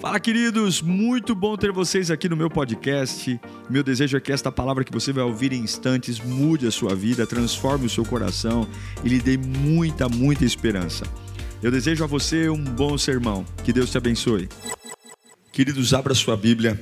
[0.00, 0.80] Fala, queridos!
[0.80, 3.40] Muito bom ter vocês aqui no meu podcast.
[3.68, 6.94] Meu desejo é que esta palavra que você vai ouvir em instantes mude a sua
[6.94, 8.68] vida, transforme o seu coração
[9.02, 11.04] e lhe dê muita, muita esperança.
[11.60, 13.44] Eu desejo a você um bom sermão.
[13.64, 14.48] Que Deus te abençoe.
[15.50, 16.78] Queridos, abra sua Bíblia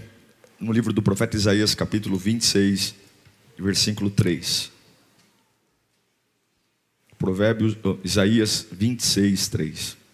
[0.60, 2.94] no livro do profeta Isaías, capítulo 26,
[3.58, 4.70] versículo 3.
[7.16, 10.05] Provérbios, Isaías 26, 3.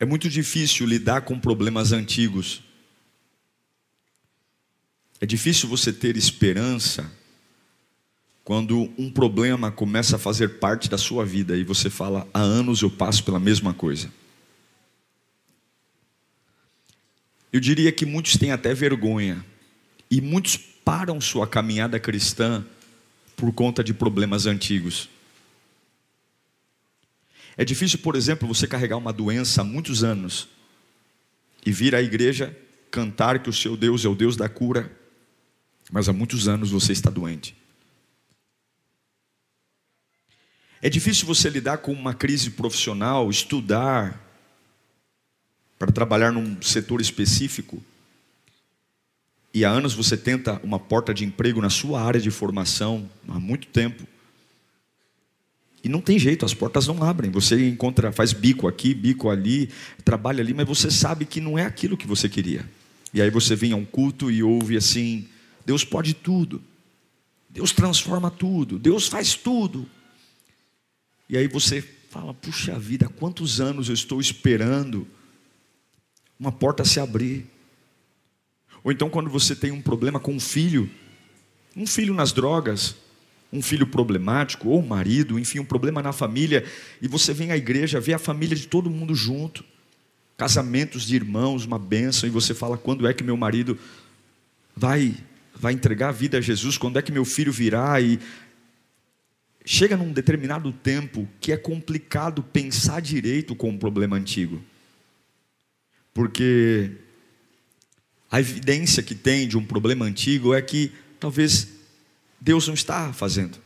[0.00, 2.62] É muito difícil lidar com problemas antigos.
[5.20, 7.10] É difícil você ter esperança
[8.44, 12.82] quando um problema começa a fazer parte da sua vida e você fala: há anos
[12.82, 14.10] eu passo pela mesma coisa.
[17.52, 19.44] Eu diria que muitos têm até vergonha
[20.10, 22.64] e muitos param sua caminhada cristã
[23.36, 25.08] por conta de problemas antigos.
[27.58, 30.48] É difícil, por exemplo, você carregar uma doença há muitos anos
[31.66, 32.56] e vir à igreja
[32.88, 34.96] cantar que o seu Deus é o Deus da cura,
[35.90, 37.56] mas há muitos anos você está doente.
[40.80, 44.24] É difícil você lidar com uma crise profissional, estudar
[45.76, 47.82] para trabalhar num setor específico.
[49.52, 53.40] E há anos você tenta uma porta de emprego na sua área de formação, há
[53.40, 54.06] muito tempo.
[55.82, 57.30] E não tem jeito, as portas não abrem.
[57.30, 59.70] Você encontra, faz bico aqui, bico ali,
[60.04, 62.68] trabalha ali, mas você sabe que não é aquilo que você queria.
[63.14, 65.28] E aí você vem a um culto e ouve assim:
[65.64, 66.62] Deus pode tudo,
[67.48, 69.88] Deus transforma tudo, Deus faz tudo.
[71.28, 75.06] E aí você fala: puxa vida, quantos anos eu estou esperando
[76.38, 77.46] uma porta se abrir?
[78.82, 80.90] Ou então, quando você tem um problema com um filho,
[81.76, 82.96] um filho nas drogas,
[83.52, 86.64] um filho problemático, ou um marido, enfim, um problema na família,
[87.00, 89.64] e você vem à igreja, vê a família de todo mundo junto,
[90.36, 93.78] casamentos de irmãos, uma bênção, e você fala: quando é que meu marido
[94.76, 95.14] vai,
[95.54, 96.76] vai entregar a vida a Jesus?
[96.76, 98.00] Quando é que meu filho virá?
[98.00, 98.18] E
[99.64, 104.62] chega num determinado tempo que é complicado pensar direito com um problema antigo,
[106.12, 106.90] porque
[108.30, 111.77] a evidência que tem de um problema antigo é que talvez
[112.40, 113.58] Deus não está fazendo.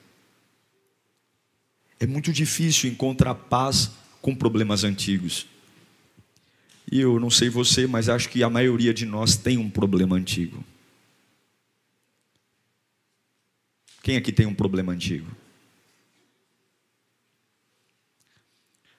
[2.01, 3.91] É muito difícil encontrar paz
[4.21, 5.47] com problemas antigos.
[6.91, 10.17] E eu não sei você, mas acho que a maioria de nós tem um problema
[10.17, 10.65] antigo.
[14.03, 15.31] Quem aqui tem um problema antigo?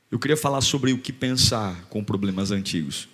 [0.09, 3.09] Eu queria falar sobre o que pensar com problemas antigos.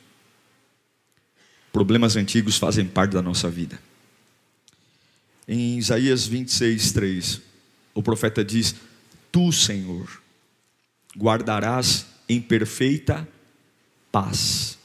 [1.72, 3.80] Problemas antigos fazem parte da nossa vida.
[5.52, 7.42] Em Isaías 26, 3,
[7.96, 8.76] o profeta diz:
[9.32, 10.22] Tu, Senhor,
[11.18, 13.28] guardarás em perfeita
[14.12, 14.78] paz.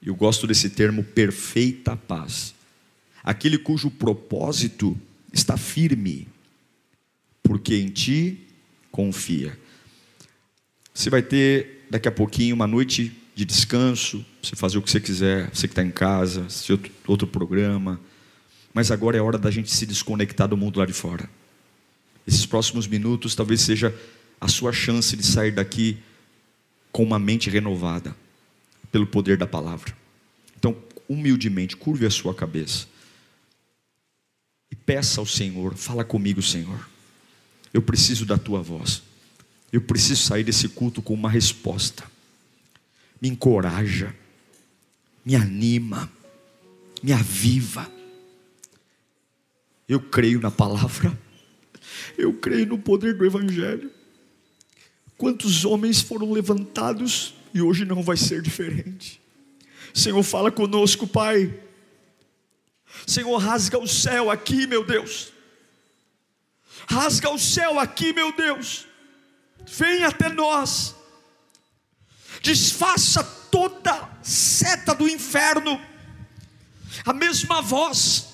[0.00, 2.54] Eu gosto desse termo, perfeita paz.
[3.22, 4.98] Aquele cujo propósito
[5.30, 6.26] está firme,
[7.42, 8.46] porque em ti
[8.90, 9.58] confia.
[10.94, 15.00] Você vai ter daqui a pouquinho uma noite de descanso, você fazer o que você
[15.00, 18.00] quiser, você que está em casa, outro, outro programa
[18.72, 21.28] mas agora é hora da gente se desconectar do mundo lá de fora.
[22.26, 23.94] Esses próximos minutos talvez seja
[24.40, 25.98] a sua chance de sair daqui
[26.92, 28.14] com uma mente renovada
[28.90, 29.96] pelo poder da palavra.
[30.56, 30.76] Então,
[31.08, 32.86] humildemente, curve a sua cabeça
[34.70, 36.88] e peça ao Senhor: fala comigo, Senhor.
[37.72, 39.02] Eu preciso da tua voz.
[39.72, 42.04] Eu preciso sair desse culto com uma resposta.
[43.20, 44.14] Me encoraja,
[45.24, 46.10] me anima,
[47.02, 47.90] me aviva
[49.92, 51.18] eu creio na palavra,
[52.16, 53.90] eu creio no poder do Evangelho.
[55.18, 59.20] Quantos homens foram levantados e hoje não vai ser diferente.
[59.92, 61.52] Senhor, fala conosco, Pai.
[63.04, 65.32] Senhor, rasga o céu aqui, meu Deus.
[66.88, 68.86] Rasga o céu aqui, meu Deus.
[69.66, 70.94] Vem até nós.
[72.40, 75.80] Desfaça toda seta do inferno.
[77.04, 78.29] A mesma voz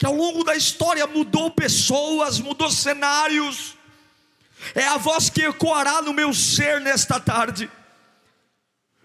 [0.00, 3.76] que ao longo da história mudou pessoas, mudou cenários,
[4.74, 7.70] é a voz que ecoará no meu ser nesta tarde.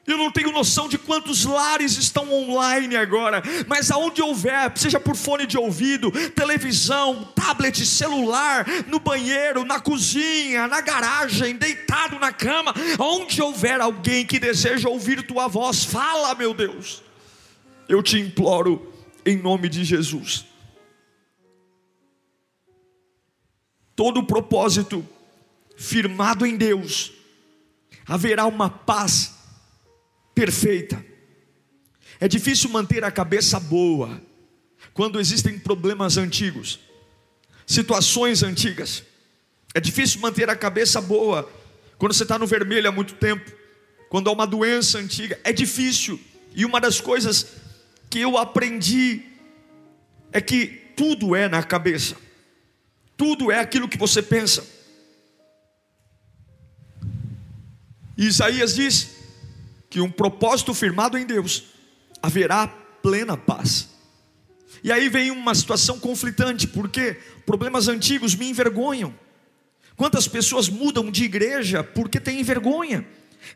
[0.08, 5.18] Eu não tenho noção de quantos lares estão online agora, mas aonde houver, seja por
[5.18, 12.74] fone de ouvido, televisão, tablet, celular, no banheiro, na cozinha, na garagem, deitado na cama,
[12.98, 17.04] onde houver alguém que deseja ouvir tua voz, fala, meu Deus.
[17.90, 18.94] Eu te imploro
[19.26, 20.55] em nome de Jesus.
[23.96, 25.08] Todo propósito
[25.78, 27.12] firmado em Deus,
[28.06, 29.34] haverá uma paz
[30.34, 31.04] perfeita.
[32.20, 34.22] É difícil manter a cabeça boa
[34.94, 36.80] quando existem problemas antigos,
[37.66, 39.04] situações antigas.
[39.74, 41.50] É difícil manter a cabeça boa
[41.98, 43.52] quando você está no vermelho há muito tempo,
[44.10, 45.40] quando há uma doença antiga.
[45.44, 46.20] É difícil.
[46.54, 47.48] E uma das coisas
[48.10, 49.24] que eu aprendi
[50.32, 52.16] é que tudo é na cabeça,
[53.18, 54.66] tudo é aquilo que você pensa.
[58.18, 59.16] E Isaías diz
[59.90, 61.66] que um propósito firmado em Deus
[62.22, 63.90] haverá plena paz.
[64.84, 69.14] E aí vem uma situação conflitante, porque problemas antigos me envergonham.
[69.96, 73.06] Quantas pessoas mudam de igreja porque têm vergonha?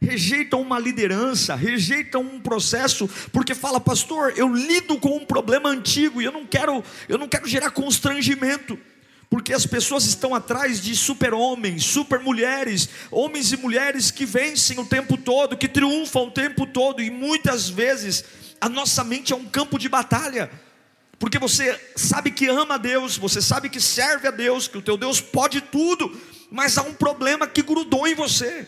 [0.02, 6.22] Rejeitam uma liderança, rejeitam um processo, porque fala, pastor, eu lido com um problema antigo
[6.22, 8.80] e eu não quero, eu não quero gerar constrangimento
[9.30, 15.16] porque as pessoas estão atrás de super-homens, super-mulheres, homens e mulheres que vencem o tempo
[15.18, 18.24] todo, que triunfam o tempo todo, e muitas vezes
[18.60, 20.50] a nossa mente é um campo de batalha,
[21.20, 24.81] porque você sabe que ama a Deus, você sabe que serve a Deus, que o
[24.81, 28.68] teu Deus pode tudo, mas há um problema que grudou em você,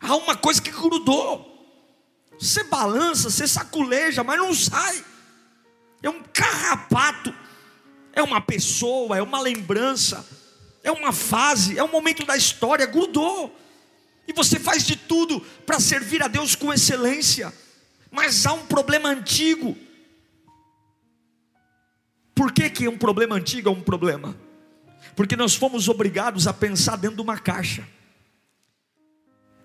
[0.00, 1.50] há uma coisa que grudou,
[2.38, 5.04] você balança, você saculeja, mas não sai,
[6.00, 7.34] é um carrapato
[8.14, 10.26] é uma pessoa, é uma lembrança,
[10.82, 13.54] é uma fase, é um momento da história, grudou.
[14.26, 17.52] E você faz de tudo para servir a Deus com excelência,
[18.10, 19.76] mas há um problema antigo.
[22.34, 24.36] Por que, que um problema antigo é um problema?
[25.14, 27.86] Porque nós fomos obrigados a pensar dentro de uma caixa.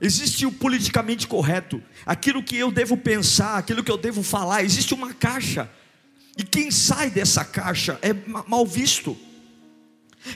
[0.02, 4.94] Existe o politicamente correto, aquilo que eu devo pensar, aquilo que eu devo falar, existe
[4.94, 5.70] uma caixa.
[6.40, 8.14] E quem sai dessa caixa é
[8.48, 9.18] mal visto.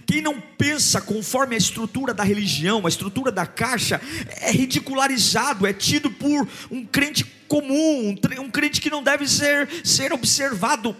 [0.06, 4.02] Quem não pensa conforme a estrutura da religião, a estrutura da caixa,
[4.42, 10.12] é ridicularizado, é tido por um crente comum, um crente que não deve ser, ser
[10.12, 10.94] observado.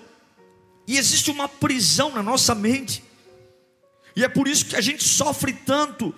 [0.88, 3.04] E existe uma prisão na nossa mente,
[4.16, 6.16] e é por isso que a gente sofre tanto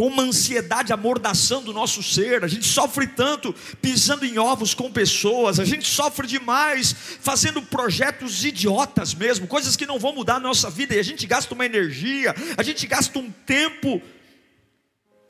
[0.00, 4.90] com uma ansiedade amordaçando o nosso ser, a gente sofre tanto pisando em ovos com
[4.90, 10.40] pessoas, a gente sofre demais fazendo projetos idiotas mesmo, coisas que não vão mudar a
[10.40, 14.00] nossa vida, e a gente gasta uma energia, a gente gasta um tempo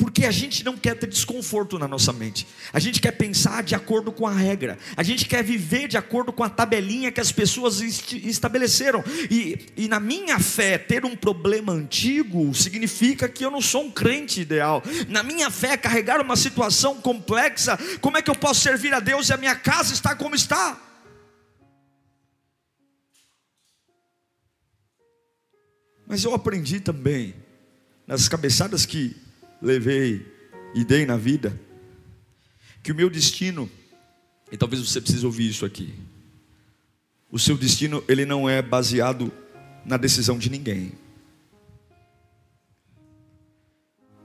[0.00, 2.47] porque a gente não quer ter desconforto na nossa mente.
[2.73, 4.79] A gente quer pensar de acordo com a regra.
[4.97, 9.05] A gente quer viver de acordo com a tabelinha que as pessoas estabeleceram.
[9.31, 13.91] E, e na minha fé, ter um problema antigo significa que eu não sou um
[13.91, 14.82] crente ideal.
[15.06, 19.29] Na minha fé, carregar uma situação complexa, como é que eu posso servir a Deus
[19.29, 20.81] e a minha casa está como está?
[26.08, 27.35] Mas eu aprendi também,
[28.06, 29.29] nas cabeçadas que
[29.61, 30.27] levei
[30.75, 31.59] e dei na vida,
[32.83, 33.71] que o meu destino,
[34.51, 35.93] e talvez você precise ouvir isso aqui,
[37.31, 39.33] o seu destino ele não é baseado
[39.85, 40.93] na decisão de ninguém.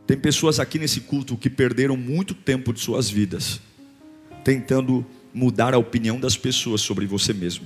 [0.07, 3.59] Tem pessoas aqui nesse culto que perderam muito tempo de suas vidas
[4.45, 5.03] tentando
[5.33, 7.65] mudar a opinião das pessoas sobre você mesmo.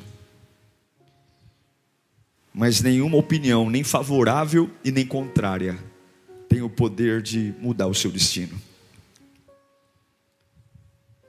[2.53, 5.77] Mas nenhuma opinião, nem favorável e nem contrária,
[6.49, 8.59] tem o poder de mudar o seu destino.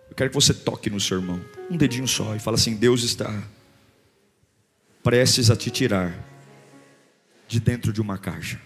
[0.08, 3.04] Eu quero que você toque no seu irmão, um dedinho só, e fala assim: Deus
[3.04, 3.30] está
[5.02, 6.18] prestes a te tirar
[7.46, 8.60] de dentro de uma caixa.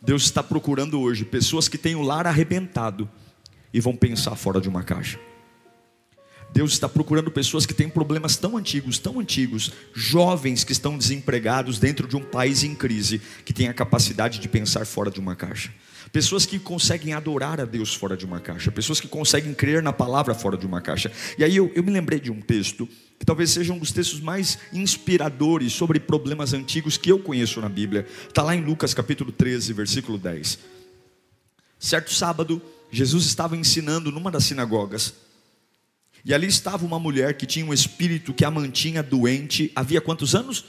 [0.00, 3.10] Deus está procurando hoje pessoas que têm o lar arrebentado
[3.72, 5.18] e vão pensar fora de uma caixa.
[6.56, 11.78] Deus está procurando pessoas que têm problemas tão antigos, tão antigos, jovens que estão desempregados
[11.78, 15.36] dentro de um país em crise, que têm a capacidade de pensar fora de uma
[15.36, 15.70] caixa.
[16.10, 19.92] Pessoas que conseguem adorar a Deus fora de uma caixa, pessoas que conseguem crer na
[19.92, 21.12] palavra fora de uma caixa.
[21.36, 24.20] E aí eu, eu me lembrei de um texto, que talvez seja um dos textos
[24.20, 28.06] mais inspiradores sobre problemas antigos que eu conheço na Bíblia.
[28.26, 30.58] Está lá em Lucas capítulo 13, versículo 10.
[31.78, 35.25] Certo sábado, Jesus estava ensinando numa das sinagogas.
[36.26, 40.34] E ali estava uma mulher que tinha um espírito que a mantinha doente, havia quantos
[40.34, 40.64] anos?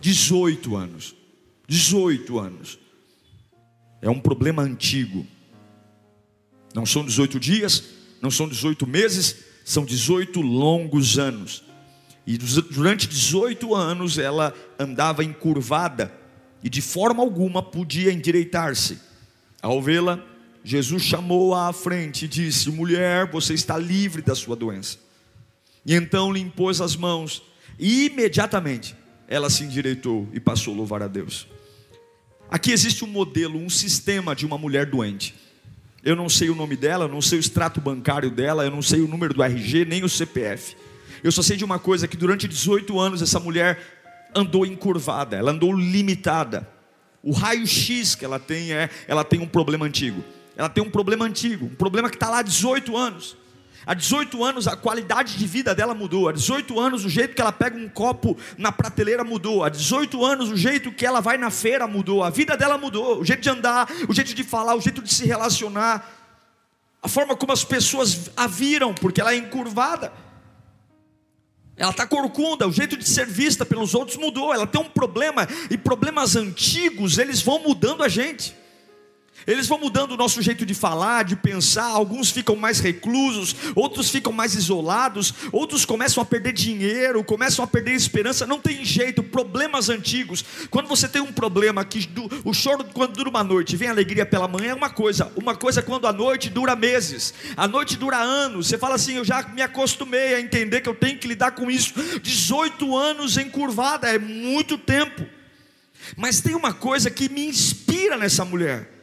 [0.00, 1.14] 18 anos.
[1.68, 2.78] 18 anos.
[4.00, 5.26] É um problema antigo.
[6.74, 7.84] Não são 18 dias,
[8.22, 11.62] não são 18 meses, são 18 longos anos.
[12.26, 16.10] E durante 18 anos ela andava encurvada
[16.64, 18.98] e de forma alguma podia endireitar-se.
[19.60, 20.24] Ao vê-la,
[20.62, 24.98] Jesus chamou-a à frente e disse: Mulher, você está livre da sua doença.
[25.84, 27.42] E então lhe impôs as mãos,
[27.78, 28.94] E imediatamente
[29.26, 31.46] ela se endireitou e passou a louvar a Deus.
[32.50, 35.34] Aqui existe um modelo, um sistema de uma mulher doente.
[36.02, 39.00] Eu não sei o nome dela, não sei o extrato bancário dela, eu não sei
[39.00, 40.76] o número do RG, nem o CPF.
[41.22, 43.78] Eu só sei de uma coisa: que durante 18 anos essa mulher
[44.34, 46.68] andou encurvada, ela andou limitada.
[47.22, 50.24] O raio-x que ela tem é, ela tem um problema antigo.
[50.60, 53.34] Ela tem um problema antigo, um problema que está lá há 18 anos.
[53.86, 56.28] Há 18 anos a qualidade de vida dela mudou.
[56.28, 59.64] Há 18 anos o jeito que ela pega um copo na prateleira mudou.
[59.64, 62.22] Há 18 anos o jeito que ela vai na feira mudou.
[62.22, 63.20] A vida dela mudou.
[63.20, 66.06] O jeito de andar, o jeito de falar, o jeito de se relacionar.
[67.02, 70.12] A forma como as pessoas a viram, porque ela é encurvada.
[71.74, 74.52] Ela está corcunda, o jeito de ser vista pelos outros mudou.
[74.52, 78.59] Ela tem um problema, e problemas antigos, eles vão mudando a gente.
[79.46, 81.84] Eles vão mudando o nosso jeito de falar, de pensar.
[81.84, 87.68] Alguns ficam mais reclusos, outros ficam mais isolados, outros começam a perder dinheiro, começam a
[87.68, 88.46] perder esperança.
[88.46, 90.44] Não tem jeito, problemas antigos.
[90.70, 92.08] Quando você tem um problema que
[92.44, 95.32] o choro quando dura uma noite, vem alegria pela manhã é uma coisa.
[95.36, 98.68] Uma coisa é quando a noite dura meses, a noite dura anos.
[98.68, 101.70] Você fala assim: eu já me acostumei a entender que eu tenho que lidar com
[101.70, 101.94] isso.
[102.20, 105.26] 18 anos encurvada é muito tempo.
[106.16, 108.99] Mas tem uma coisa que me inspira nessa mulher.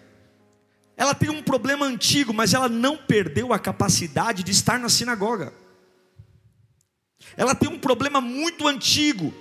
[0.97, 5.53] Ela tem um problema antigo, mas ela não perdeu a capacidade de estar na sinagoga.
[7.37, 9.31] Ela tem um problema muito antigo,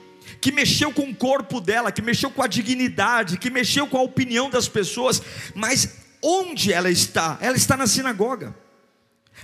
[0.41, 4.03] que mexeu com o corpo dela, que mexeu com a dignidade, que mexeu com a
[4.03, 5.23] opinião das pessoas,
[5.55, 7.39] mas onde ela está?
[7.41, 8.55] Ela está na sinagoga,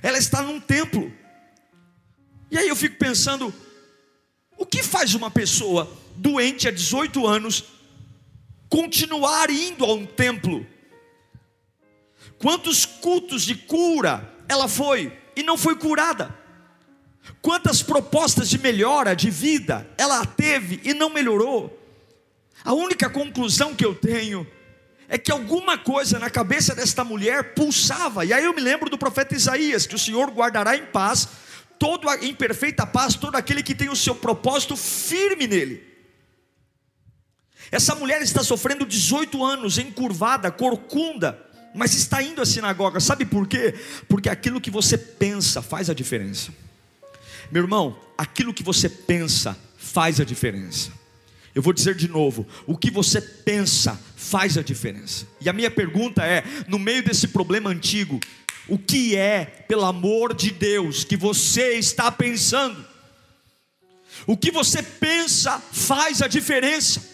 [0.03, 1.11] ela está num templo.
[2.51, 3.55] E aí eu fico pensando,
[4.59, 7.65] o que faz uma pessoa doente há 18 anos
[8.69, 10.67] continuar indo a um templo?
[12.43, 16.37] Quantos cultos de cura ela foi e não foi curada?
[17.41, 21.79] Quantas propostas de melhora de vida ela teve e não melhorou?
[22.65, 24.45] A única conclusão que eu tenho
[25.09, 28.25] é que alguma coisa na cabeça desta mulher pulsava.
[28.25, 31.29] E aí eu me lembro do profeta Isaías, que o Senhor guardará em paz,
[31.79, 35.93] todo em perfeita paz, todo aquele que tem o seu propósito firme nele.
[37.71, 43.47] Essa mulher está sofrendo 18 anos, encurvada, corcunda, mas está indo à sinagoga, sabe por
[43.47, 43.75] quê?
[44.09, 46.53] Porque aquilo que você pensa faz a diferença.
[47.51, 50.91] Meu irmão, aquilo que você pensa faz a diferença.
[51.55, 55.27] Eu vou dizer de novo: o que você pensa faz a diferença.
[55.41, 58.19] E a minha pergunta é: no meio desse problema antigo,
[58.69, 62.85] o que é, pelo amor de Deus, que você está pensando?
[64.27, 67.12] O que você pensa faz a diferença.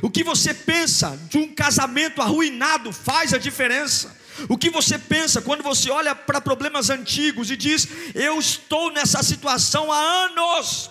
[0.00, 4.16] O que você pensa de um casamento arruinado faz a diferença.
[4.48, 9.22] O que você pensa quando você olha para problemas antigos e diz: Eu estou nessa
[9.22, 10.90] situação há anos.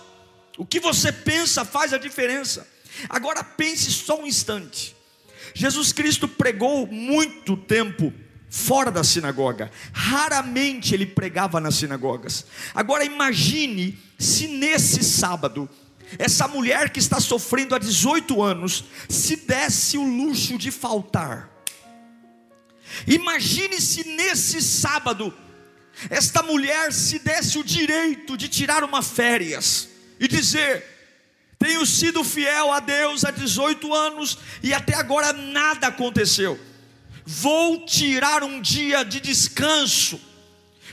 [0.56, 2.66] O que você pensa faz a diferença.
[3.08, 4.94] Agora pense só um instante.
[5.54, 8.12] Jesus Cristo pregou muito tempo
[8.48, 9.70] fora da sinagoga.
[9.92, 12.46] Raramente ele pregava nas sinagogas.
[12.74, 15.68] Agora imagine se nesse sábado
[16.18, 21.50] essa mulher que está sofrendo há 18 anos, se desse o luxo de faltar.
[23.06, 25.32] Imagine se nesse sábado,
[26.10, 29.88] esta mulher se desse o direito de tirar uma férias
[30.18, 30.84] e dizer:
[31.58, 36.58] Tenho sido fiel a Deus há 18 anos e até agora nada aconteceu.
[37.24, 40.20] Vou tirar um dia de descanso.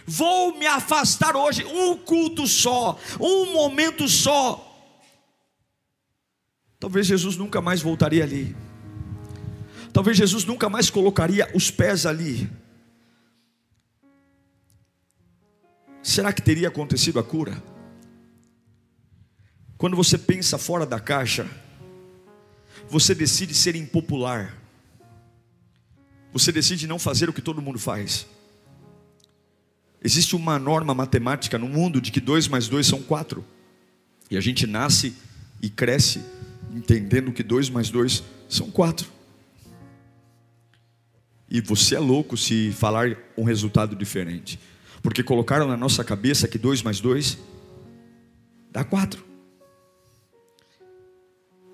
[0.06, 4.69] Vou me afastar hoje, um culto só, um momento só,
[6.80, 8.56] Talvez Jesus nunca mais voltaria ali.
[9.92, 12.50] Talvez Jesus nunca mais colocaria os pés ali.
[16.02, 17.62] Será que teria acontecido a cura?
[19.78, 21.50] Quando você pensa fora da caixa,
[22.88, 24.56] você decide ser impopular.
[26.32, 28.26] Você decide não fazer o que todo mundo faz.
[30.02, 33.44] Existe uma norma matemática no mundo de que dois mais dois são quatro.
[34.32, 35.14] E a gente nasce
[35.62, 36.22] e cresce
[36.74, 39.08] entendendo que dois mais dois são quatro.
[41.50, 44.60] E você é louco se falar um resultado diferente,
[45.02, 47.38] porque colocaram na nossa cabeça que dois mais dois
[48.72, 49.26] dá quatro.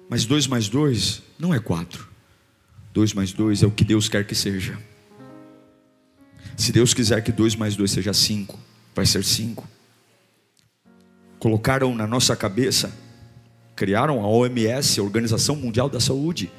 [0.09, 2.07] Mas dois mais dois não é quatro.
[2.93, 4.79] Dois mais dois é o que Deus quer que seja.
[6.55, 8.57] Se Deus quiser que dois mais dois seja cinco,
[8.95, 9.67] vai ser cinco.
[11.37, 12.95] Colocaram na nossa cabeça
[13.75, 16.51] criaram a OMS, a Organização Mundial da Saúde.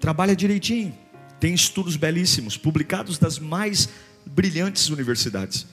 [0.00, 0.96] Trabalha direitinho,
[1.38, 3.88] tem estudos belíssimos, publicados das mais
[4.26, 5.66] brilhantes universidades.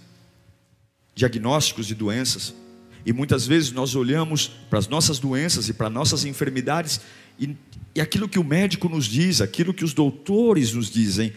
[1.15, 2.53] Diagnósticos de doenças.
[3.05, 7.01] E muitas vezes nós olhamos para as nossas doenças e para nossas enfermidades,
[7.39, 7.55] e,
[7.93, 11.33] e aquilo que o médico nos diz, aquilo que os doutores nos dizem,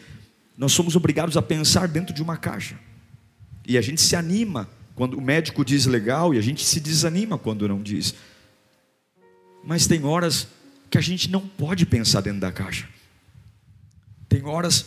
[0.57, 2.79] nós somos obrigados a pensar dentro de uma caixa.
[3.67, 7.37] E a gente se anima quando o médico diz legal e a gente se desanima
[7.37, 8.15] quando não diz.
[9.67, 10.47] Mas tem horas
[10.89, 12.89] que a gente não pode pensar dentro da caixa.
[14.29, 14.87] Tem horas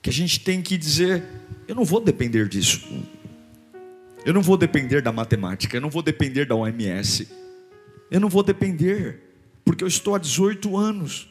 [0.00, 1.22] que a gente tem que dizer:
[1.68, 2.80] eu não vou depender disso.
[4.24, 7.28] Eu não vou depender da matemática, eu não vou depender da OMS.
[8.10, 9.20] Eu não vou depender,
[9.62, 11.28] porque eu estou há 18 anos.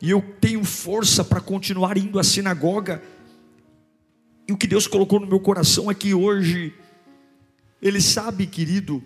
[0.00, 3.02] E eu tenho força para continuar indo à sinagoga.
[4.48, 6.72] E o que Deus colocou no meu coração é que hoje,
[7.82, 9.04] Ele sabe, querido,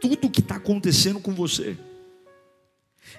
[0.00, 1.76] tudo o que está acontecendo com você.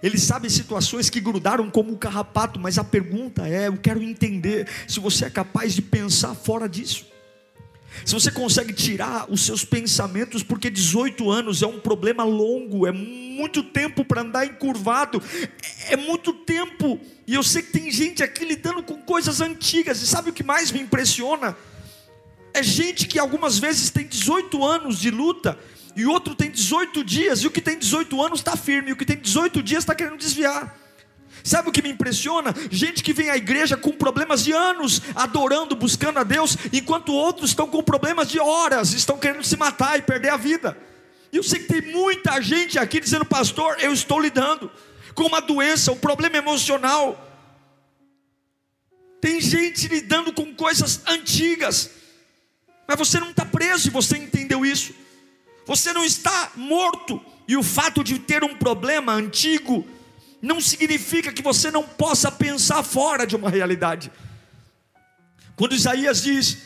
[0.02, 4.68] Ele sabe situações que grudaram como um carrapato, mas a pergunta é: eu quero entender
[4.88, 7.06] se você é capaz de pensar fora disso.
[8.06, 12.92] Se você consegue tirar os seus pensamentos, porque 18 anos é um problema longo, é
[12.92, 15.22] muito tempo para andar encurvado,
[15.90, 17.00] é muito tempo.
[17.28, 20.44] E eu sei que tem gente aqui lidando com coisas antigas, e sabe o que
[20.44, 21.58] mais me impressiona?
[22.54, 25.58] É gente que algumas vezes tem 18 anos de luta,
[25.96, 28.96] e outro tem 18 dias, e o que tem 18 anos está firme, e o
[28.96, 30.78] que tem 18 dias está querendo desviar.
[31.44, 32.54] Sabe o que me impressiona?
[32.70, 37.52] Gente que vem à igreja com problemas de anos, adorando, buscando a Deus, enquanto outros
[37.52, 40.78] estão com problemas de horas, estão querendo se matar e perder a vida.
[41.32, 44.70] E eu sei que tem muita gente aqui dizendo, pastor, eu estou lidando
[45.14, 47.26] com uma doença, um problema emocional.
[49.22, 51.92] Tem gente lidando com coisas antigas,
[52.88, 54.94] mas você não está preso e você entendeu isso.
[55.70, 59.86] Você não está morto, e o fato de ter um problema antigo,
[60.42, 64.12] não significa que você não possa pensar fora de uma realidade.
[65.56, 66.58] Quando Isaías diz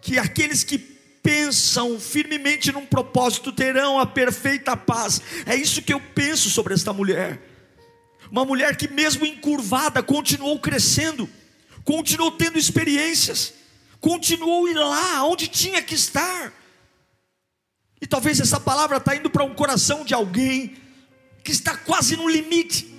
[0.00, 6.00] que aqueles que pensam firmemente num propósito terão a perfeita paz, é isso que eu
[6.00, 7.40] penso sobre esta mulher.
[8.28, 11.30] Uma mulher que, mesmo encurvada, continuou crescendo,
[11.84, 13.54] continuou tendo experiências,
[14.00, 16.52] continuou ir lá onde tinha que estar.
[18.02, 20.76] E talvez essa palavra está indo para um coração de alguém
[21.42, 22.92] que está quase no limite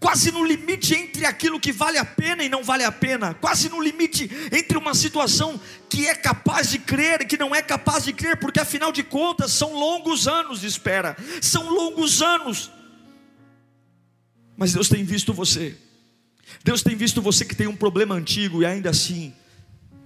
[0.00, 3.68] quase no limite entre aquilo que vale a pena e não vale a pena, quase
[3.68, 8.04] no limite entre uma situação que é capaz de crer e que não é capaz
[8.04, 12.70] de crer, porque afinal de contas são longos anos de espera, são longos anos.
[14.56, 15.76] Mas Deus tem visto você,
[16.62, 19.34] Deus tem visto você que tem um problema antigo e ainda assim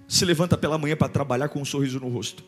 [0.09, 2.45] se levanta pela manhã para trabalhar com um sorriso no rosto.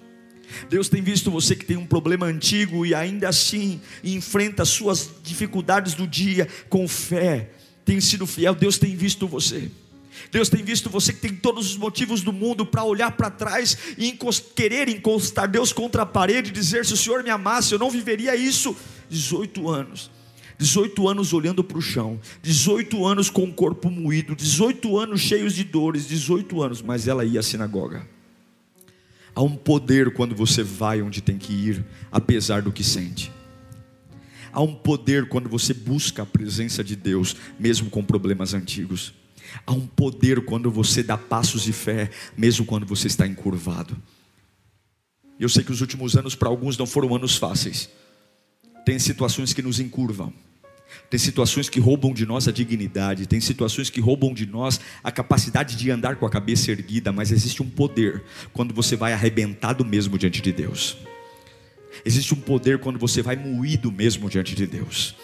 [0.68, 5.94] Deus tem visto você que tem um problema antigo e ainda assim enfrenta suas dificuldades
[5.94, 7.50] do dia com fé,
[7.84, 8.54] tem sido fiel.
[8.54, 9.70] Deus tem visto você.
[10.30, 13.76] Deus tem visto você que tem todos os motivos do mundo para olhar para trás
[13.98, 17.72] e encost querer encostar Deus contra a parede e dizer: se o Senhor me amasse,
[17.72, 18.76] eu não viveria isso.
[19.08, 20.10] 18 anos.
[20.56, 25.52] 18 anos olhando para o chão, 18 anos com o corpo moído, 18 anos cheios
[25.52, 28.13] de dores, 18 anos, mas ela ia à sinagoga.
[29.34, 33.32] Há um poder quando você vai onde tem que ir, apesar do que sente.
[34.52, 39.12] Há um poder quando você busca a presença de Deus, mesmo com problemas antigos.
[39.66, 43.96] Há um poder quando você dá passos de fé, mesmo quando você está encurvado.
[45.38, 47.88] Eu sei que os últimos anos para alguns não foram anos fáceis.
[48.86, 50.32] Tem situações que nos encurvam.
[51.14, 55.12] Tem situações que roubam de nós a dignidade, tem situações que roubam de nós a
[55.12, 59.84] capacidade de andar com a cabeça erguida, mas existe um poder quando você vai arrebentado
[59.84, 60.96] mesmo diante de Deus.
[62.04, 65.14] Existe um poder quando você vai moído mesmo diante de Deus.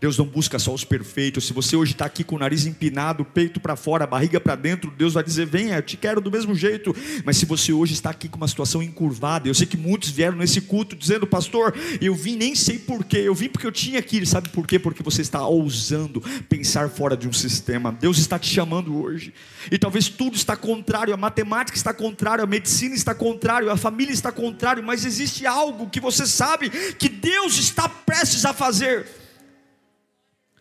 [0.00, 1.46] Deus não busca só os perfeitos.
[1.46, 4.90] Se você hoje está aqui com o nariz empinado, peito para fora, barriga para dentro,
[4.90, 6.94] Deus vai dizer: Venha, eu te quero do mesmo jeito.
[7.24, 10.36] Mas se você hoje está aqui com uma situação encurvada, eu sei que muitos vieram
[10.36, 14.18] nesse culto dizendo: Pastor, eu vim nem sei porquê, eu vim porque eu tinha que
[14.18, 14.26] ir.
[14.26, 14.78] Sabe por quê?
[14.78, 17.92] Porque você está ousando pensar fora de um sistema.
[17.92, 19.32] Deus está te chamando hoje.
[19.70, 24.12] E talvez tudo está contrário, a matemática está contrária, a medicina está contrária, a família
[24.12, 29.19] está contrária, mas existe algo que você sabe que Deus está prestes a fazer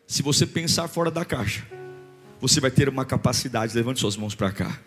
[0.09, 1.63] se você pensar fora da caixa,
[2.41, 3.75] você vai ter uma capacidade.
[3.75, 4.79] Levante suas mãos para cá.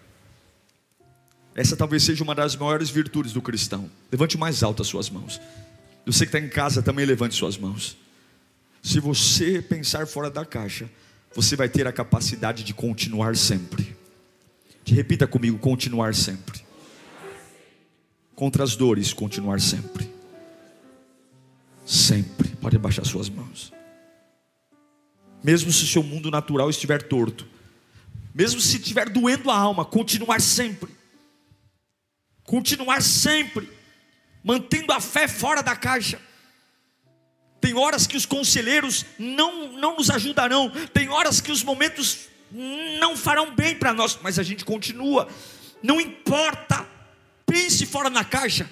[1.54, 3.88] Essa talvez seja uma das maiores virtudes do cristão.
[4.11, 5.40] Levante mais alto as suas mãos.
[6.04, 7.96] Você que está em casa também levante suas mãos.
[8.82, 10.90] Se você pensar fora da caixa,
[11.32, 13.96] você vai ter a capacidade de continuar sempre.
[14.85, 16.64] De, repita comigo: continuar sempre.
[18.35, 20.12] Contra as dores, continuar sempre.
[21.87, 22.48] Sempre.
[22.61, 23.72] Pode baixar suas mãos
[25.42, 27.46] mesmo se o seu mundo natural estiver torto,
[28.35, 30.90] mesmo se estiver doendo a alma, continuar sempre,
[32.44, 33.68] continuar sempre,
[34.42, 36.20] mantendo a fé fora da caixa.
[37.61, 42.28] Tem horas que os conselheiros não, não nos ajudarão, tem horas que os momentos
[42.98, 45.28] não farão bem para nós, mas a gente continua.
[45.83, 46.87] Não importa,
[47.46, 48.68] pense fora na caixa.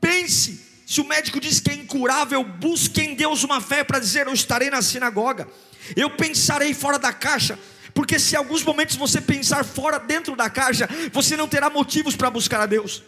[0.00, 4.26] Pense, se o médico diz que é incurável, busque em Deus uma fé para dizer:
[4.26, 5.46] Eu estarei na sinagoga,
[5.96, 7.58] eu pensarei fora da caixa.
[7.94, 12.30] Porque se alguns momentos você pensar fora dentro da caixa, você não terá motivos para
[12.30, 13.02] buscar a Deus.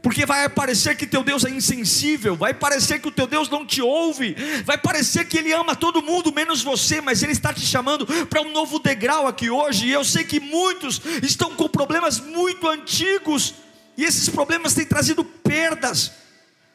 [0.00, 3.66] Porque vai parecer que teu Deus é insensível, vai parecer que o teu Deus não
[3.66, 4.34] te ouve,
[4.64, 8.40] vai parecer que ele ama todo mundo menos você, mas ele está te chamando para
[8.40, 9.86] um novo degrau aqui hoje.
[9.86, 13.54] E eu sei que muitos estão com problemas muito antigos,
[13.96, 16.12] e esses problemas têm trazido perdas.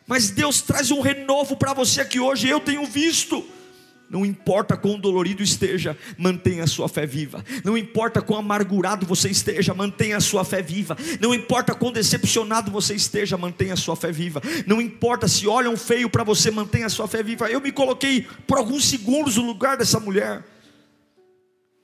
[0.05, 3.45] Mas Deus traz um renovo para você aqui hoje, eu tenho visto.
[4.09, 7.43] Não importa quão dolorido esteja, mantenha a sua fé viva.
[7.63, 10.95] Não importa quão amargurado você esteja, mantenha a sua fé viva.
[11.19, 14.41] Não importa quão decepcionado você esteja, mantenha a sua fé viva.
[14.65, 17.49] Não importa se olham feio para você, mantenha a sua fé viva.
[17.49, 20.41] Eu me coloquei por alguns segundos no lugar dessa mulher,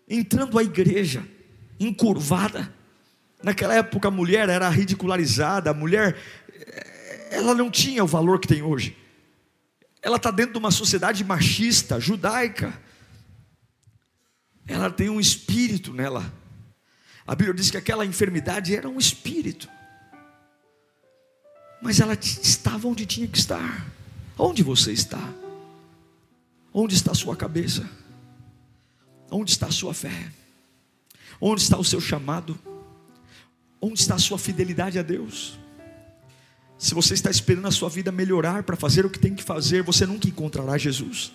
[0.07, 1.27] entrando à igreja,
[1.77, 2.73] encurvada.
[3.43, 6.15] Naquela época a mulher era ridicularizada, a mulher
[6.53, 9.02] eh, ela não tinha o valor que tem hoje
[10.03, 12.77] ela está dentro de uma sociedade machista, judaica.
[14.67, 16.31] Ela tem um espírito nela.
[17.25, 19.69] A Bíblia diz que aquela enfermidade era um espírito.
[21.81, 23.87] Mas ela estava onde tinha que estar.
[24.37, 25.33] Onde você está?
[26.73, 27.89] Onde está a sua cabeça?
[29.31, 30.31] Onde está a sua fé?
[31.39, 32.59] Onde está o seu chamado?
[33.79, 35.57] Onde está a sua fidelidade a Deus?
[36.83, 39.81] Se você está esperando a sua vida melhorar para fazer o que tem que fazer,
[39.81, 41.31] você nunca encontrará Jesus.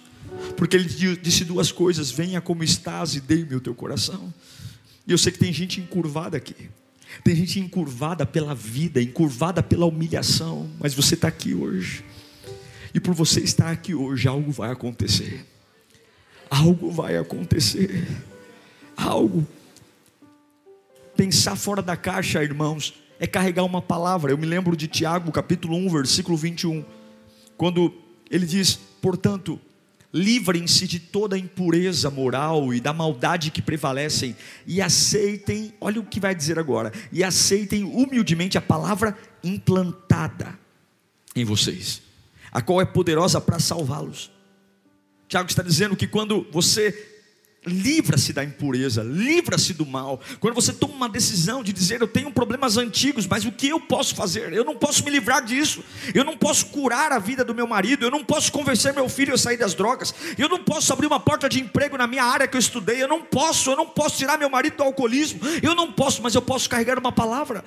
[0.59, 4.33] Porque ele disse duas coisas: venha como estás e dei-me o teu coração.
[5.07, 6.69] E eu sei que tem gente encurvada aqui.
[7.25, 12.05] Tem gente encurvada pela vida, encurvada pela humilhação, mas você está aqui hoje.
[12.93, 15.47] E por você estar aqui hoje, algo vai acontecer.
[16.51, 18.07] Algo vai acontecer.
[18.95, 19.49] Algo.
[21.17, 24.31] Pensar fora da caixa, irmãos, é carregar uma palavra.
[24.31, 26.85] Eu me lembro de Tiago, capítulo 1, versículo 21,
[27.57, 27.93] quando
[28.31, 29.61] ele diz: Portanto,
[30.13, 36.07] livrem-se de toda a impureza moral e da maldade que prevalecem, e aceitem, olha o
[36.07, 40.59] que vai dizer agora, e aceitem humildemente a palavra implantada
[41.35, 42.03] em vocês,
[42.51, 44.31] a qual é poderosa para salvá-los.
[45.29, 47.18] Tiago está dizendo que quando você
[47.67, 50.21] livra-se da impureza, livra-se do mal.
[50.41, 53.81] Quando você toma uma decisão de dizer, eu tenho problemas antigos, mas o que eu
[53.81, 54.53] posso fazer?
[54.53, 55.83] Eu não posso me livrar disso.
[56.15, 58.05] Eu não posso curar a vida do meu marido.
[58.05, 60.15] Eu não posso convencer meu filho a sair das drogas.
[60.37, 63.03] Eu não posso abrir uma porta de emprego na minha área que eu estudei.
[63.03, 63.71] Eu não posso.
[63.71, 65.41] Eu não posso tirar meu marido do alcoolismo.
[65.63, 67.65] Eu não posso, mas eu posso carregar uma palavra.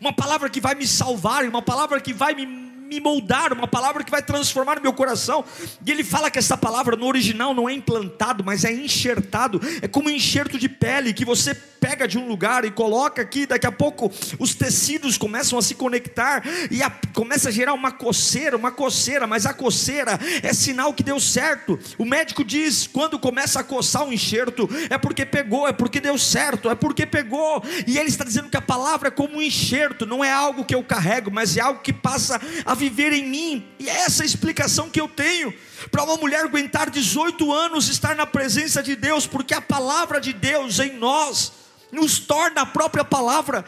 [0.00, 4.02] Uma palavra que vai me salvar, uma palavra que vai me me moldar, uma palavra
[4.02, 5.44] que vai transformar o meu coração.
[5.84, 9.86] E ele fala que essa palavra no original não é implantado, mas é enxertado, é
[9.86, 13.66] como um enxerto de pele que você pega de um lugar e coloca aqui, daqui
[13.66, 18.56] a pouco os tecidos começam a se conectar e a, começa a gerar uma coceira,
[18.56, 21.78] uma coceira, mas a coceira é sinal que deu certo.
[21.96, 26.18] O médico diz: quando começa a coçar o enxerto, é porque pegou, é porque deu
[26.18, 27.62] certo, é porque pegou.
[27.86, 30.74] E ele está dizendo que a palavra é como um enxerto, não é algo que
[30.74, 33.66] eu carrego, mas é algo que passa a viver em mim.
[33.78, 35.52] E é essa a explicação que eu tenho
[35.90, 40.32] para uma mulher aguentar 18 anos estar na presença de Deus, porque a palavra de
[40.32, 41.52] Deus em nós
[41.92, 43.64] nos torna a própria palavra.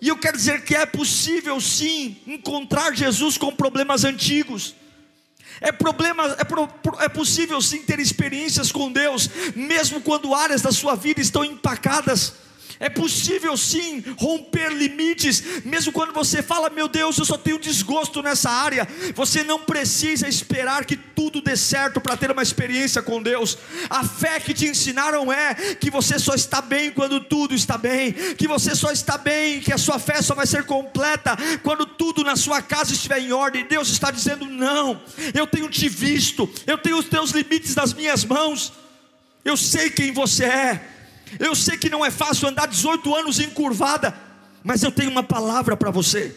[0.00, 4.74] E eu quero dizer que é possível sim encontrar Jesus com problemas antigos.
[5.60, 6.68] É, problema, é, pro,
[7.00, 12.34] é possível sim ter experiências com Deus, mesmo quando áreas da sua vida estão empacadas.
[12.80, 18.22] É possível sim romper limites, mesmo quando você fala, meu Deus, eu só tenho desgosto
[18.22, 18.86] nessa área.
[19.14, 23.56] Você não precisa esperar que tudo dê certo para ter uma experiência com Deus.
[23.88, 28.12] A fé que te ensinaram é que você só está bem quando tudo está bem,
[28.12, 32.24] que você só está bem, que a sua fé só vai ser completa quando tudo
[32.24, 33.66] na sua casa estiver em ordem.
[33.66, 35.00] Deus está dizendo: não,
[35.32, 38.72] eu tenho te visto, eu tenho os teus limites nas minhas mãos,
[39.44, 40.93] eu sei quem você é.
[41.38, 44.14] Eu sei que não é fácil andar 18 anos encurvada,
[44.62, 46.36] mas eu tenho uma palavra para você.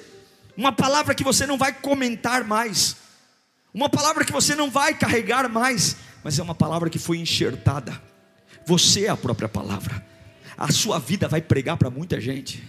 [0.56, 2.98] Uma palavra que você não vai comentar mais.
[3.74, 8.02] Uma palavra que você não vai carregar mais, mas é uma palavra que foi enxertada.
[8.66, 10.04] Você é a própria palavra.
[10.58, 12.64] A sua vida vai pregar para muita gente.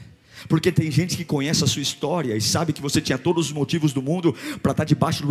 [0.48, 3.52] Porque tem gente que conhece a sua história e sabe que você tinha todos os
[3.52, 5.24] motivos do mundo para estar tá debaixo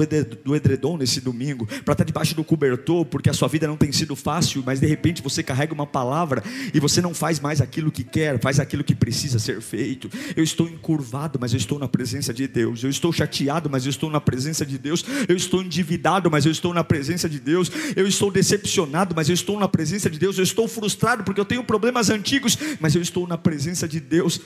[0.44, 3.78] do edredom nesse domingo, para estar tá debaixo do cobertor, porque a sua vida não
[3.78, 6.44] tem sido fácil, mas de repente você carrega uma palavra
[6.74, 10.10] e você não faz mais aquilo que quer, faz aquilo que precisa ser feito.
[10.36, 12.84] Eu estou encurvado, mas eu estou na presença de Deus.
[12.84, 15.04] Eu estou chateado, mas eu estou na presença de Deus.
[15.28, 17.72] Eu estou endividado, mas eu estou na presença de Deus.
[17.96, 20.38] Eu estou decepcionado, mas eu estou na presença de Deus.
[20.38, 24.42] Eu estou frustrado porque eu tenho problemas antigos, mas eu estou na presença de Deus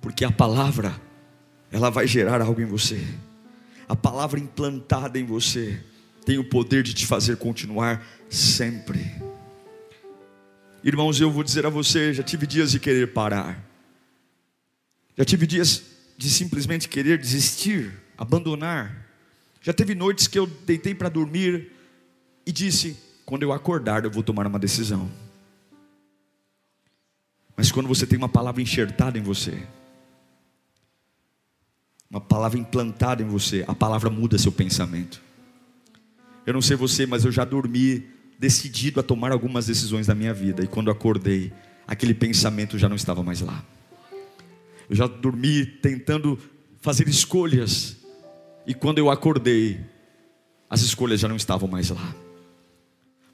[0.00, 0.94] porque a palavra,
[1.70, 3.04] ela vai gerar algo em você.
[3.88, 5.82] A palavra implantada em você
[6.24, 9.10] tem o poder de te fazer continuar sempre.
[10.82, 13.62] Irmãos, eu vou dizer a você, já tive dias de querer parar.
[15.16, 15.82] Já tive dias
[16.16, 19.08] de simplesmente querer desistir, abandonar.
[19.60, 21.72] Já teve noites que eu deitei para dormir
[22.46, 25.10] e disse: quando eu acordar, eu vou tomar uma decisão.
[27.56, 29.66] Mas quando você tem uma palavra enxertada em você,
[32.10, 35.22] uma palavra implantada em você, a palavra muda seu pensamento.
[36.44, 38.02] Eu não sei você, mas eu já dormi
[38.36, 41.52] decidido a tomar algumas decisões da minha vida, e quando acordei,
[41.86, 43.64] aquele pensamento já não estava mais lá.
[44.88, 46.36] Eu já dormi tentando
[46.80, 47.96] fazer escolhas,
[48.66, 49.78] e quando eu acordei,
[50.68, 52.14] as escolhas já não estavam mais lá.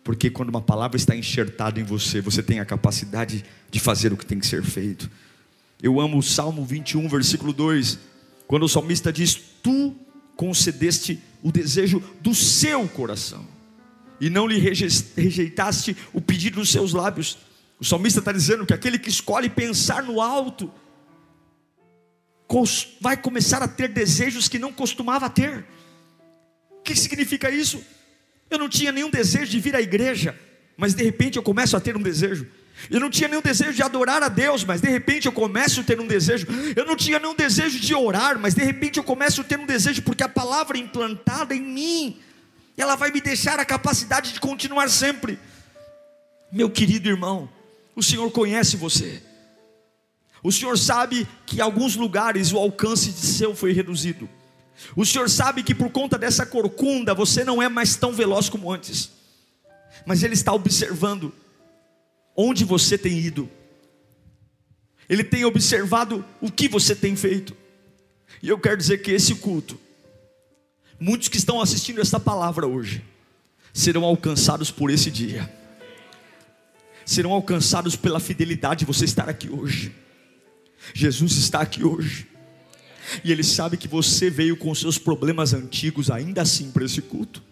[0.05, 4.17] Porque quando uma palavra está enxertada em você, você tem a capacidade de fazer o
[4.19, 5.11] que tem que ser feito.
[5.83, 8.16] Eu amo o Salmo 21, versículo 2
[8.47, 9.95] quando o salmista diz: Tu
[10.37, 13.47] concedeste o desejo do seu coração,
[14.21, 17.39] e não lhe rejeitaste o pedido dos seus lábios.
[17.79, 20.73] O salmista está dizendo que aquele que escolhe pensar no alto,
[23.01, 25.67] vai começar a ter desejos que não costumava ter.
[26.71, 27.85] O que significa isso?
[28.49, 30.39] Eu não tinha nenhum desejo de vir à igreja,
[30.77, 32.47] mas de repente eu começo a ter um desejo.
[32.91, 35.85] Eu não tinha nenhum desejo de adorar a Deus, mas de repente eu começo a
[35.85, 36.47] ter um desejo.
[36.77, 39.67] Eu não tinha nenhum desejo de orar, mas de repente eu começo a ter um
[39.67, 42.21] desejo, porque a palavra implantada em mim,
[42.77, 45.39] ela vai me deixar a capacidade de continuar sempre.
[46.53, 47.49] Meu querido irmão,
[47.95, 49.23] o Senhor conhece você.
[50.43, 54.29] O Senhor sabe que em alguns lugares o alcance de seu foi reduzido.
[54.95, 58.71] O Senhor sabe que por conta dessa corcunda você não é mais tão veloz como
[58.71, 59.11] antes.
[60.05, 61.33] Mas Ele está observando
[62.37, 63.49] onde você tem ido,
[65.09, 67.57] Ele tem observado o que você tem feito,
[68.43, 69.79] e eu quero dizer que esse culto,
[71.01, 73.03] muitos que estão assistindo essa palavra hoje,
[73.73, 75.51] serão alcançados por esse dia,
[77.05, 79.95] serão alcançados pela fidelidade de você estar aqui hoje.
[80.93, 82.27] Jesus está aqui hoje,
[83.25, 87.43] e Ele sabe que você veio com seus problemas antigos ainda assim para esse culto.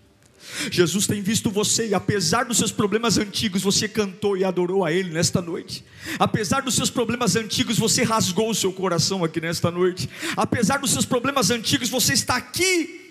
[0.71, 4.93] Jesus tem visto você e apesar dos seus problemas antigos, você cantou e adorou a
[4.93, 5.85] Ele nesta noite.
[6.19, 10.09] Apesar dos seus problemas antigos, você rasgou o seu coração aqui nesta noite.
[10.37, 13.05] Apesar dos seus problemas antigos, você está aqui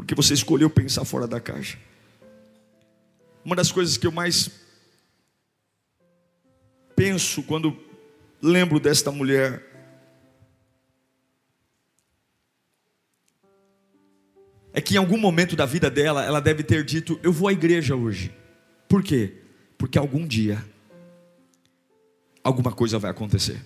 [0.00, 1.78] porque você escolheu pensar fora da caixa.
[3.44, 4.50] Uma das coisas que eu mais
[6.96, 7.76] penso quando
[8.42, 9.69] lembro desta mulher
[14.80, 17.52] é que em algum momento da vida dela, ela deve ter dito: Eu vou à
[17.52, 18.34] igreja hoje.
[18.88, 19.34] Por quê?
[19.76, 20.64] Porque algum dia,
[22.42, 23.62] alguma coisa vai acontecer.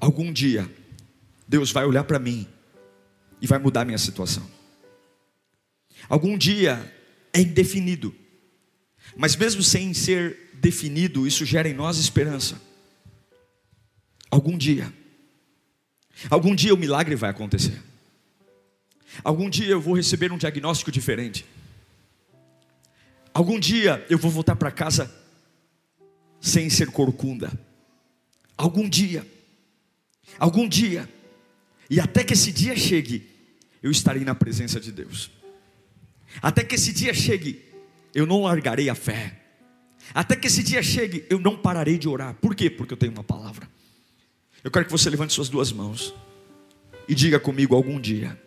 [0.00, 0.70] Algum dia,
[1.46, 2.46] Deus vai olhar para mim
[3.40, 4.48] e vai mudar minha situação.
[6.08, 6.92] Algum dia
[7.32, 8.14] é indefinido,
[9.16, 12.60] mas mesmo sem ser definido, isso gera em nós esperança.
[14.30, 14.92] Algum dia,
[16.30, 17.91] algum dia o milagre vai acontecer.
[19.22, 21.44] Algum dia eu vou receber um diagnóstico diferente.
[23.34, 25.12] Algum dia eu vou voltar para casa
[26.40, 27.52] sem ser corcunda.
[28.56, 29.26] Algum dia,
[30.38, 31.08] algum dia,
[31.88, 33.28] e até que esse dia chegue,
[33.82, 35.30] eu estarei na presença de Deus.
[36.40, 37.62] Até que esse dia chegue,
[38.14, 39.40] eu não largarei a fé.
[40.14, 42.34] Até que esse dia chegue, eu não pararei de orar.
[42.34, 42.68] Por quê?
[42.70, 43.68] Porque eu tenho uma palavra.
[44.62, 46.14] Eu quero que você levante suas duas mãos
[47.08, 48.40] e diga comigo algum dia.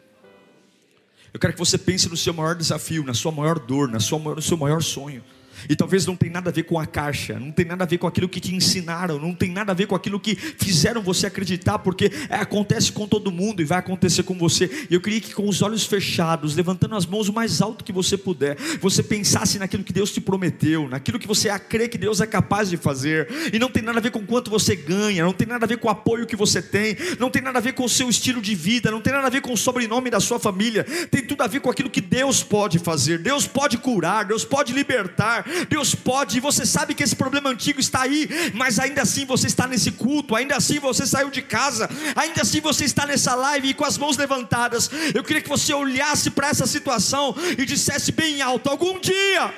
[1.36, 4.18] Eu quero que você pense no seu maior desafio, na sua maior dor, na sua,
[4.18, 5.22] no seu maior sonho.
[5.70, 7.98] E talvez não tenha nada a ver com a caixa, não tem nada a ver
[7.98, 11.28] com aquilo que te ensinaram, não tem nada a ver com aquilo que fizeram você
[11.28, 14.88] acreditar, porque é, acontece com todo mundo e vai acontecer com você.
[14.90, 17.92] E eu queria que com os olhos fechados, levantando as mãos o mais alto que
[17.92, 22.22] você puder, você pensasse naquilo que Deus te prometeu, naquilo que você crê que Deus
[22.22, 23.28] é capaz de fazer.
[23.54, 25.78] E não tem nada a ver com quanto você ganha, não tem nada a ver
[25.78, 28.42] com o apoio que você tem, não tem nada a ver com o seu estilo
[28.42, 31.42] de vida, não tem nada a ver com o sobrenome da sua família, tem tudo
[31.42, 33.20] a ver com aquilo que Deus pode fazer.
[33.20, 38.02] Deus pode curar, Deus pode libertar, Deus pode, você sabe que esse problema antigo está
[38.02, 42.42] aí, mas ainda assim você está nesse culto, ainda assim você saiu de casa, ainda
[42.42, 44.90] assim você está nessa live e com as mãos levantadas.
[45.14, 49.54] Eu queria que você olhasse para essa situação e dissesse bem alto: algum dia,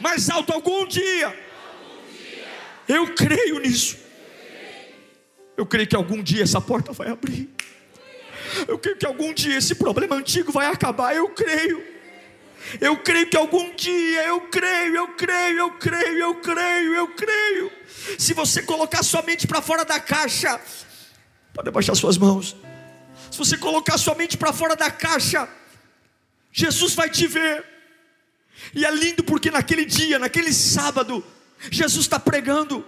[0.00, 1.36] mais alto, algum dia,
[2.86, 3.96] eu creio nisso.
[5.56, 7.50] Eu creio que algum dia essa porta vai abrir.
[8.66, 11.14] Eu creio que algum dia esse problema antigo vai acabar.
[11.14, 11.97] Eu creio.
[12.80, 17.72] Eu creio que algum dia, eu creio, eu creio, eu creio, eu creio, eu creio.
[18.18, 20.60] Se você colocar sua mente para fora da caixa,
[21.54, 22.56] pode abaixar suas mãos.
[23.30, 25.48] Se você colocar sua mente para fora da caixa,
[26.52, 27.64] Jesus vai te ver.
[28.74, 31.24] E é lindo porque naquele dia, naquele sábado,
[31.70, 32.84] Jesus está pregando.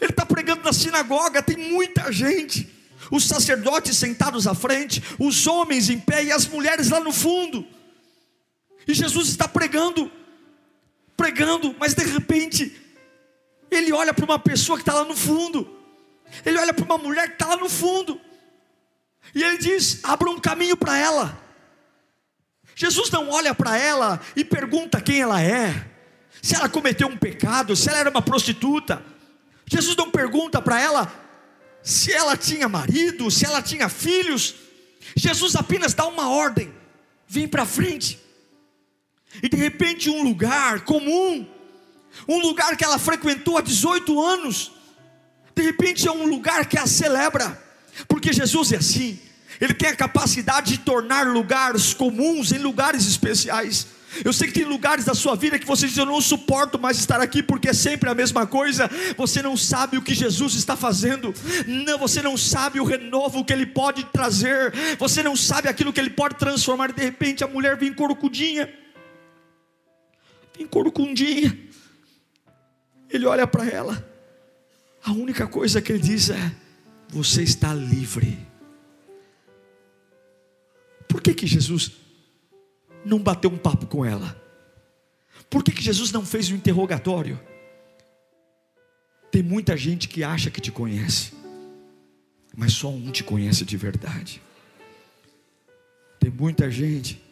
[0.00, 2.68] Ele está pregando na sinagoga, tem muita gente.
[3.10, 7.66] Os sacerdotes sentados à frente, os homens em pé e as mulheres lá no fundo.
[8.86, 10.10] E Jesus está pregando,
[11.16, 12.80] pregando, mas de repente,
[13.70, 15.78] ele olha para uma pessoa que está lá no fundo,
[16.44, 18.20] ele olha para uma mulher que está lá no fundo,
[19.34, 21.40] e ele diz: abra um caminho para ela.
[22.74, 25.88] Jesus não olha para ela e pergunta quem ela é,
[26.40, 29.02] se ela cometeu um pecado, se ela era uma prostituta.
[29.66, 31.22] Jesus não pergunta para ela
[31.82, 34.54] se ela tinha marido, se ela tinha filhos.
[35.16, 36.72] Jesus apenas dá uma ordem:
[37.26, 38.21] vem para frente.
[39.40, 41.46] E de repente, um lugar comum,
[42.28, 44.72] um lugar que ela frequentou há 18 anos,
[45.54, 47.60] de repente é um lugar que a celebra,
[48.08, 49.18] porque Jesus é assim,
[49.60, 53.86] Ele tem a capacidade de tornar lugares comuns em lugares especiais.
[54.24, 56.98] Eu sei que tem lugares da sua vida que você diz: Eu não suporto mais
[56.98, 58.90] estar aqui porque é sempre a mesma coisa.
[59.16, 61.32] Você não sabe o que Jesus está fazendo,
[61.66, 66.00] não, você não sabe o renovo que Ele pode trazer, você não sabe aquilo que
[66.00, 66.92] Ele pode transformar.
[66.92, 68.68] De repente a mulher vem corcudinha,
[70.56, 71.58] vem corcundinha.
[73.10, 74.08] Ele olha para ela,
[75.04, 76.54] a única coisa que ele diz é:
[77.08, 78.38] Você está livre.
[81.08, 81.92] Por que que Jesus
[83.04, 84.40] não bateu um papo com ela?
[85.50, 87.38] Por que, que Jesus não fez um interrogatório?
[89.30, 91.32] Tem muita gente que acha que te conhece,
[92.56, 94.40] mas só um te conhece de verdade.
[96.18, 97.22] Tem muita gente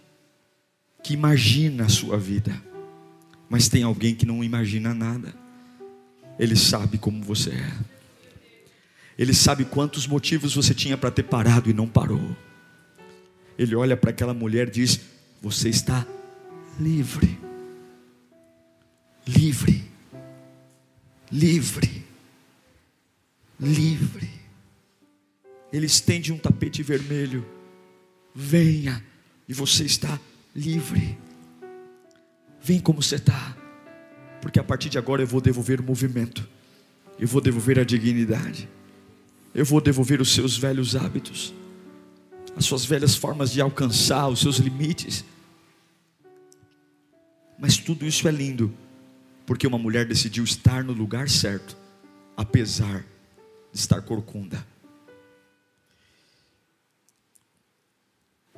[1.03, 2.53] que imagina a sua vida,
[3.51, 5.35] mas tem alguém que não imagina nada.
[6.39, 7.73] Ele sabe como você é.
[9.19, 12.37] Ele sabe quantos motivos você tinha para ter parado e não parou.
[13.59, 15.01] Ele olha para aquela mulher e diz:
[15.43, 16.07] você está
[16.79, 17.39] livre.
[19.27, 19.85] Livre.
[21.31, 22.05] Livre.
[23.59, 24.31] Livre.
[25.73, 27.45] Ele estende um tapete vermelho.
[28.35, 29.05] Venha,
[29.49, 30.19] e você está
[30.55, 31.19] livre.
[32.63, 33.57] Vem como você está,
[34.41, 36.47] porque a partir de agora eu vou devolver o movimento,
[37.19, 38.69] eu vou devolver a dignidade,
[39.55, 41.55] eu vou devolver os seus velhos hábitos
[42.57, 45.25] as suas velhas formas de alcançar os seus limites.
[47.59, 48.75] Mas tudo isso é lindo,
[49.47, 51.77] porque uma mulher decidiu estar no lugar certo,
[52.37, 53.05] apesar
[53.73, 54.67] de estar corcunda.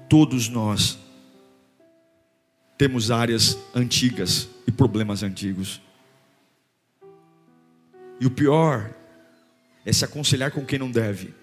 [0.08, 0.98] Todos nós
[2.76, 5.80] temos áreas antigas e problemas antigos.
[8.20, 8.92] E o pior
[9.84, 11.34] é se aconselhar com quem não deve.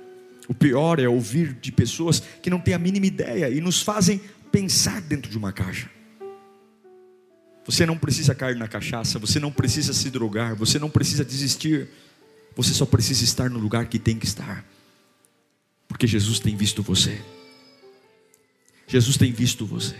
[0.48, 4.20] O pior é ouvir de pessoas que não têm a mínima ideia e nos fazem
[4.52, 5.90] pensar dentro de uma caixa.
[7.66, 11.88] Você não precisa cair na cachaça, você não precisa se drogar, você não precisa desistir,
[12.56, 14.66] você só precisa estar no lugar que tem que estar,
[15.88, 17.22] porque Jesus tem visto você.
[18.88, 19.96] Jesus tem visto você.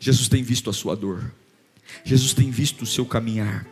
[0.00, 1.32] Jesus tem visto a sua dor.
[2.04, 3.64] Jesus tem visto o seu caminhar.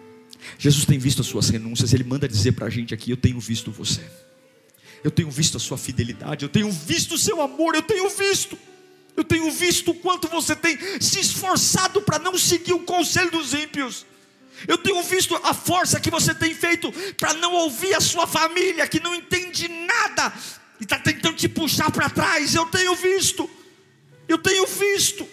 [0.57, 1.93] Jesus tem visto as suas renúncias.
[1.93, 4.03] Ele manda dizer para a gente aqui: Eu tenho visto você
[5.03, 8.59] eu tenho visto a sua fidelidade, eu tenho visto o seu amor, eu tenho visto,
[9.17, 13.55] eu tenho visto o quanto você tem se esforçado para não seguir o conselho dos
[13.55, 14.07] ímpios.
[14.67, 18.89] Eu tenho visto a força que você tem feito para não ouvir a sua família
[18.89, 20.33] que não entende nada
[20.81, 22.55] e está tentando te puxar para trás.
[22.55, 23.49] Eu tenho visto,
[24.29, 25.27] eu tenho visto.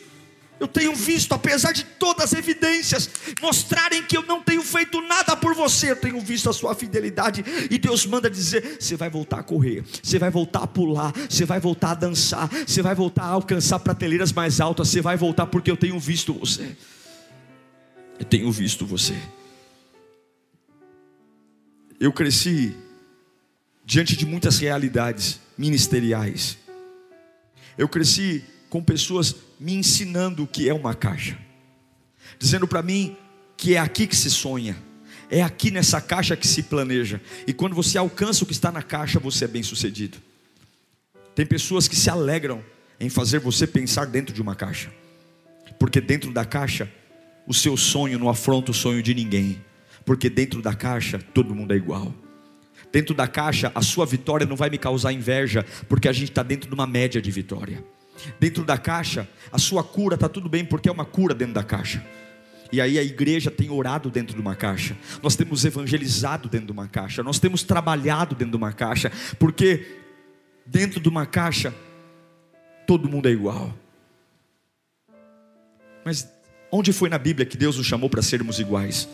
[0.60, 3.10] Eu tenho visto, apesar de todas as evidências
[3.42, 7.44] mostrarem que eu não tenho feito nada por você, eu tenho visto a sua fidelidade.
[7.70, 11.46] E Deus manda dizer: você vai voltar a correr, você vai voltar a pular, você
[11.46, 15.46] vai voltar a dançar, você vai voltar a alcançar prateleiras mais altas, você vai voltar
[15.48, 16.76] porque eu tenho visto você.
[18.18, 19.16] Eu tenho visto você.
[22.00, 22.74] Eu cresci
[23.84, 26.58] diante de muitas realidades ministeriais.
[27.78, 28.44] Eu cresci
[28.76, 31.38] com pessoas me ensinando o que é uma caixa,
[32.38, 33.16] dizendo para mim
[33.56, 34.76] que é aqui que se sonha,
[35.30, 38.82] é aqui nessa caixa que se planeja, e quando você alcança o que está na
[38.82, 40.18] caixa, você é bem sucedido.
[41.34, 42.62] Tem pessoas que se alegram
[43.00, 44.92] em fazer você pensar dentro de uma caixa,
[45.80, 46.92] porque dentro da caixa,
[47.48, 49.64] o seu sonho não afronta o sonho de ninguém,
[50.04, 52.14] porque dentro da caixa todo mundo é igual.
[52.92, 56.44] Dentro da caixa, a sua vitória não vai me causar inveja, porque a gente está
[56.44, 57.82] dentro de uma média de vitória.
[58.40, 61.64] Dentro da caixa, a sua cura está tudo bem, porque é uma cura dentro da
[61.64, 62.04] caixa.
[62.72, 66.72] E aí a igreja tem orado dentro de uma caixa, nós temos evangelizado dentro de
[66.72, 69.86] uma caixa, nós temos trabalhado dentro de uma caixa, porque
[70.66, 71.74] dentro de uma caixa
[72.88, 73.74] todo mundo é igual.
[76.04, 76.28] Mas
[76.72, 79.08] onde foi na Bíblia que Deus nos chamou para sermos iguais?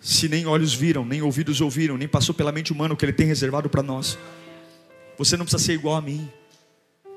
[0.00, 3.12] Se nem olhos viram, nem ouvidos ouviram, nem passou pela mente humana o que Ele
[3.12, 4.18] tem reservado para nós.
[5.16, 6.28] Você não precisa ser igual a mim.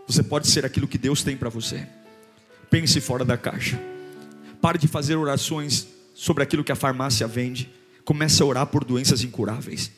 [0.08, 1.88] Você pode ser aquilo que Deus tem para você.
[2.70, 3.80] Pense fora da caixa.
[4.62, 7.70] Pare de fazer orações sobre aquilo que a farmácia vende.
[8.04, 9.92] Comece a orar por doenças incuráveis.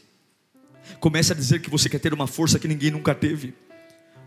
[0.99, 3.53] Comece a dizer que você quer ter uma força que ninguém nunca teve.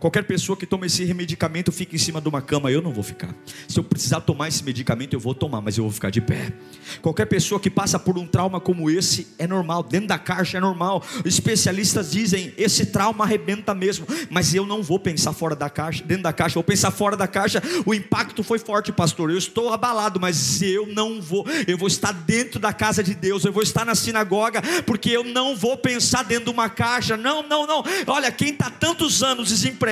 [0.00, 3.04] Qualquer pessoa que toma esse medicamento fica em cima de uma cama, eu não vou
[3.04, 3.34] ficar.
[3.68, 6.54] Se eu precisar tomar esse medicamento, eu vou tomar, mas eu vou ficar de pé.
[7.02, 10.60] Qualquer pessoa que passa por um trauma como esse é normal, dentro da caixa é
[10.60, 11.04] normal.
[11.22, 16.22] Especialistas dizem esse trauma arrebenta mesmo, mas eu não vou pensar fora da caixa, dentro
[16.22, 17.62] da caixa, vou pensar fora da caixa.
[17.84, 19.30] O impacto foi forte, pastor.
[19.30, 21.44] Eu estou abalado, mas eu não vou.
[21.66, 25.24] Eu vou estar dentro da casa de Deus, eu vou estar na sinagoga, porque eu
[25.24, 27.18] não vou pensar dentro de uma caixa.
[27.18, 27.84] Não, não, não.
[28.06, 29.89] Olha, quem está tantos anos desempregado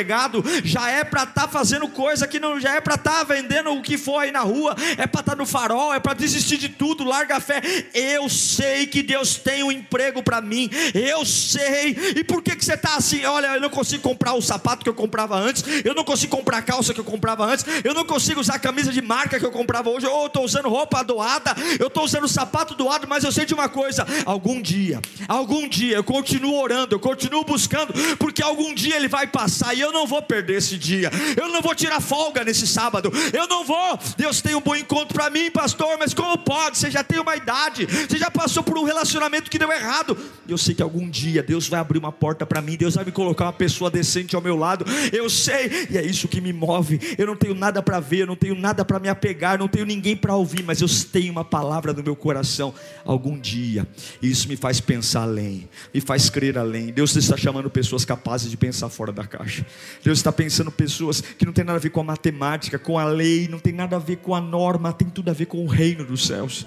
[0.64, 3.70] já é para estar tá fazendo coisa que não já é para estar tá vendendo
[3.70, 6.56] o que for aí na rua, é para estar tá no farol, é para desistir
[6.56, 7.60] de tudo, larga a fé.
[7.94, 11.96] Eu sei que Deus tem um emprego para mim, eu sei.
[12.16, 13.24] E por que, que você está assim?
[13.24, 16.58] Olha, eu não consigo comprar o sapato que eu comprava antes, eu não consigo comprar
[16.58, 19.46] a calça que eu comprava antes, eu não consigo usar a camisa de marca que
[19.46, 23.24] eu comprava hoje, ou eu estou usando roupa doada, eu estou usando sapato doado, mas
[23.24, 27.92] eu sei de uma coisa: algum dia, algum dia eu continuo orando, eu continuo buscando,
[28.18, 31.48] porque algum dia ele vai passar e eu eu não vou perder esse dia, eu
[31.48, 33.98] não vou tirar folga nesse sábado, eu não vou.
[34.16, 36.76] Deus tem um bom encontro para mim, pastor, mas como pode?
[36.76, 40.16] Você já tem uma idade, você já passou por um relacionamento que deu errado.
[40.46, 43.12] Eu sei que algum dia Deus vai abrir uma porta para mim, Deus vai me
[43.12, 44.84] colocar uma pessoa decente ao meu lado.
[45.12, 47.00] Eu sei, e é isso que me move.
[47.16, 49.86] Eu não tenho nada para ver, eu não tenho nada para me apegar, não tenho
[49.86, 52.74] ninguém para ouvir, mas eu tenho uma palavra no meu coração.
[53.04, 53.88] Algum dia,
[54.20, 56.92] isso me faz pensar além, me faz crer além.
[56.92, 59.64] Deus está chamando pessoas capazes de pensar fora da caixa.
[60.02, 63.04] Deus está pensando pessoas que não tem nada a ver com a matemática, com a
[63.04, 65.66] lei, não tem nada a ver com a norma, tem tudo a ver com o
[65.66, 66.66] reino dos céus.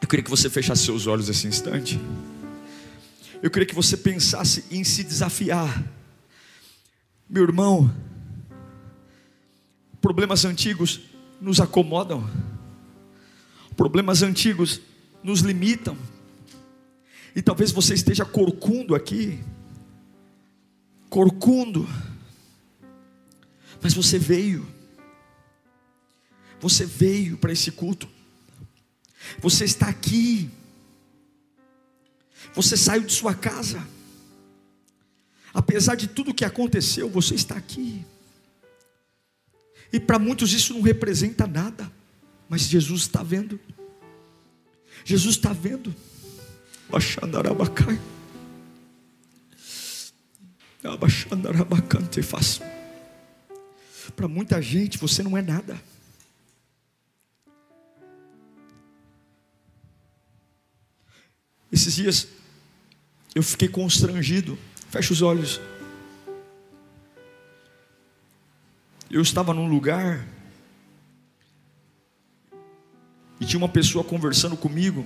[0.00, 2.00] Eu queria que você fechasse seus olhos nesse instante.
[3.42, 5.84] Eu queria que você pensasse em se desafiar.
[7.28, 7.94] Meu irmão,
[10.00, 11.00] problemas antigos
[11.40, 12.28] nos acomodam,
[13.76, 14.80] problemas antigos
[15.22, 15.96] nos limitam,
[17.34, 19.38] e talvez você esteja corcundo aqui,
[21.08, 21.88] corcundo.
[23.82, 24.66] Mas você veio.
[26.60, 28.08] Você veio para esse culto.
[29.40, 30.50] Você está aqui.
[32.54, 33.86] Você saiu de sua casa.
[35.52, 38.04] Apesar de tudo que aconteceu, você está aqui.
[39.92, 41.90] E para muitos isso não representa nada.
[42.48, 43.58] Mas Jesus está vendo.
[45.04, 45.94] Jesus está vendo.
[46.90, 47.98] Baixandarabacai.
[54.14, 55.80] Para muita gente você não é nada.
[61.70, 62.28] Esses dias
[63.34, 64.58] eu fiquei constrangido.
[64.90, 65.60] Fecha os olhos.
[69.10, 70.26] Eu estava num lugar
[73.40, 75.04] e tinha uma pessoa conversando comigo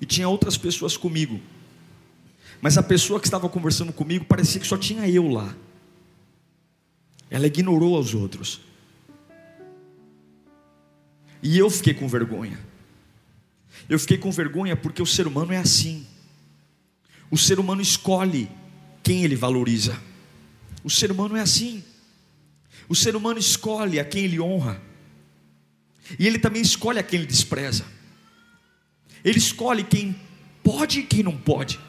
[0.00, 1.40] e tinha outras pessoas comigo.
[2.62, 5.52] Mas a pessoa que estava conversando comigo parecia que só tinha eu lá.
[7.28, 8.60] Ela ignorou os outros.
[11.42, 12.56] E eu fiquei com vergonha.
[13.88, 16.06] Eu fiquei com vergonha porque o ser humano é assim.
[17.32, 18.48] O ser humano escolhe
[19.02, 20.00] quem ele valoriza.
[20.84, 21.82] O ser humano é assim.
[22.88, 24.80] O ser humano escolhe a quem ele honra.
[26.16, 27.84] E ele também escolhe a quem ele despreza.
[29.24, 30.14] Ele escolhe quem
[30.62, 31.80] pode e quem não pode.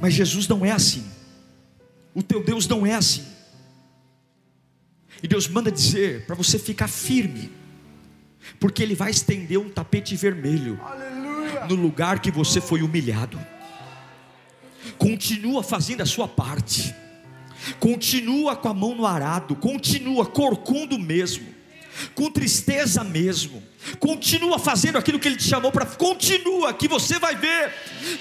[0.00, 1.04] Mas Jesus não é assim.
[2.14, 3.24] O teu Deus não é assim.
[5.22, 7.52] E Deus manda dizer para você ficar firme,
[8.58, 11.66] porque Ele vai estender um tapete vermelho Aleluia.
[11.66, 13.38] no lugar que você foi humilhado.
[14.96, 16.94] Continua fazendo a sua parte,
[17.78, 21.60] continua com a mão no arado, continua corcundo mesmo
[22.14, 23.62] com tristeza mesmo.
[23.98, 25.86] Continua fazendo aquilo que ele te chamou para.
[25.86, 27.72] Continua, que você vai ver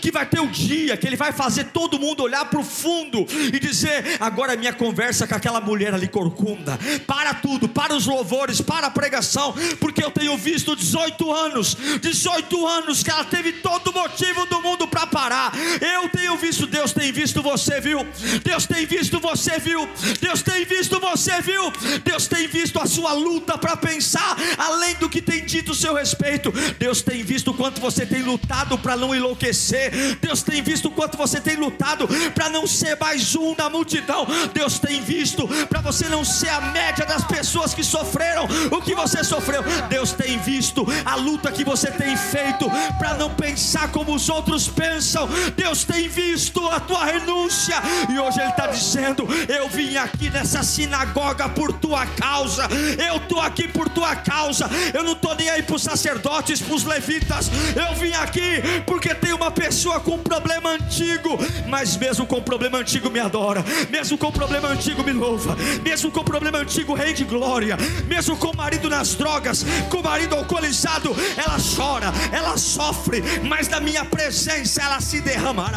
[0.01, 2.63] que vai ter o um dia que ele vai fazer todo mundo olhar para o
[2.63, 6.77] fundo e dizer: agora minha conversa com aquela mulher ali corcunda.
[7.05, 12.67] Para tudo, para os louvores, para a pregação, porque eu tenho visto 18 anos, 18
[12.67, 15.51] anos que ela teve todo motivo do mundo para parar.
[15.81, 18.05] Eu tenho visto, Deus tem visto você, viu?
[18.43, 19.87] Deus tem visto você, viu?
[20.21, 21.71] Deus tem visto você, viu?
[22.03, 25.95] Deus tem visto a sua luta para pensar além do que tem dito o seu
[25.95, 26.53] respeito.
[26.77, 30.17] Deus tem visto o quanto você tem lutado para não enlouquecer.
[30.21, 34.27] Deus tem visto o quanto você tem lutado para não ser mais um na multidão.
[34.53, 38.93] Deus tem visto para você não ser a média das pessoas que sofreram o que
[38.93, 39.63] você sofreu.
[39.89, 42.69] Deus tem visto a luta que você tem feito
[42.99, 45.27] para não pensar como os outros pensam.
[45.57, 47.75] Deus tem visto a tua renúncia
[48.09, 52.67] e hoje Ele está dizendo: Eu vim aqui nessa sinagoga por tua causa.
[53.03, 54.69] Eu estou aqui por tua causa.
[54.93, 57.49] Eu não estou nem aí para os sacerdotes, para os levitas.
[57.73, 63.09] Eu vim aqui porque tem uma pessoa com problema antigo, mas mesmo com problema antigo
[63.09, 68.35] me adora, mesmo com problema antigo me louva, mesmo com problema antigo rende glória, mesmo
[68.35, 73.79] com o marido nas drogas, com o marido alcoolizado, ela chora, ela sofre, mas na
[73.79, 75.69] minha presença ela se derrama.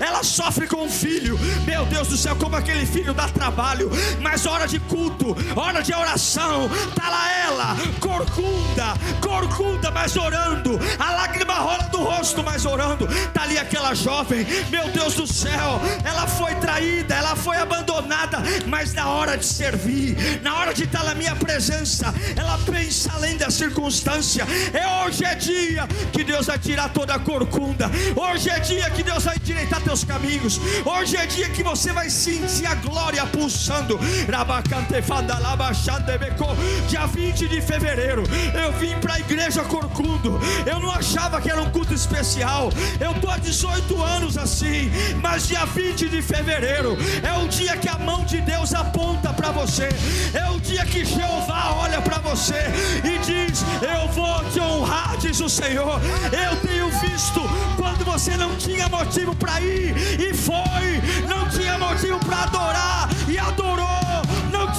[0.00, 3.90] Ela sofre com o filho, meu Deus do céu, como aquele filho dá trabalho,
[4.20, 11.10] mas hora de culto, hora de oração, tá lá ela corcunda, corcunda, mas orando, a
[11.12, 13.06] lágrima rola do rosto, mas orando.
[13.06, 18.92] Está ali aquela jovem, meu Deus do céu, ela foi traída, ela foi abandonada, mas
[18.92, 23.50] na hora de servir, na hora de estar na minha presença, ela pensa além da
[23.50, 24.44] circunstância.
[24.72, 27.88] É hoje é dia que Deus vai tirar toda a corcunda.
[28.16, 30.60] Hoje é dia que Deus vai endireitar teus caminhos.
[30.84, 33.98] Hoje é dia que você vai sentir a glória pulsando.
[36.88, 40.40] Dia 20 de fevereiro, eu vim para a igreja Corcundo.
[40.64, 42.70] Eu não achava que era um culto especial.
[42.98, 44.90] Eu tô há 18 anos assim,
[45.20, 49.50] mas dia 20 de fevereiro é o dia que a mão de Deus aponta para
[49.50, 49.90] você.
[50.32, 52.64] É o dia que Jeová olha para você
[53.04, 56.00] e diz: "Eu vou te honrar", diz o Senhor.
[56.32, 57.40] Eu tenho visto
[57.76, 63.38] quando você não tinha motivo para ir e foi, não tinha motivo para adorar e
[63.38, 63.91] adorou,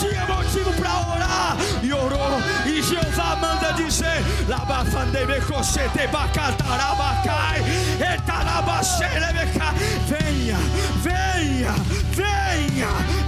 [0.03, 1.57] tinha motivo para orar.
[1.81, 4.21] E orou e Jeová manda dizer:
[10.07, 10.57] Venha,
[11.01, 11.73] venha,
[12.11, 13.22] venha,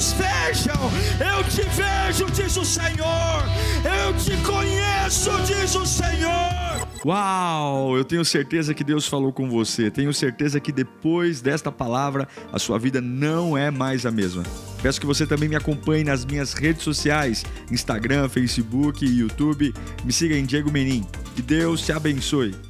[0.00, 0.90] que todos vejam.
[1.20, 3.44] Eu te vejo, diz o Senhor.
[3.84, 6.88] Eu te conheço, diz o Senhor.
[7.04, 7.96] Uau!
[7.96, 9.90] Eu tenho certeza que Deus falou com você.
[9.90, 14.42] Tenho certeza que depois desta palavra a sua vida não é mais a mesma.
[14.82, 19.74] Peço que você também me acompanhe nas minhas redes sociais: Instagram, Facebook YouTube.
[20.04, 21.06] Me siga em Diego Menin.
[21.34, 22.69] Que Deus te abençoe.